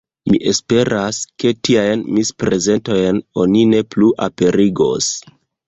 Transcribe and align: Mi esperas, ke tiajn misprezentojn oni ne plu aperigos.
Mi 0.29 0.37
esperas, 0.51 1.19
ke 1.43 1.51
tiajn 1.69 2.01
misprezentojn 2.17 3.21
oni 3.45 3.63
ne 3.75 3.85
plu 3.95 4.13
aperigos. 4.31 5.15